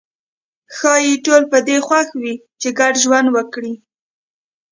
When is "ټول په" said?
1.25-1.57